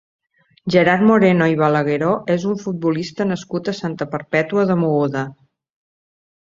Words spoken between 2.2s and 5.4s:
és un futbolista nascut a Santa Perpètua de Mogoda.